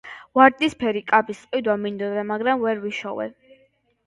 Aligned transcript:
ვარდისფერი 0.37 1.03
კაბის 1.11 1.41
ყიდვა 1.51 1.75
მინდოდა, 1.83 2.25
მაგრამ 2.31 2.65
ვერ 2.65 2.83
ვიშოვე. 2.89 3.31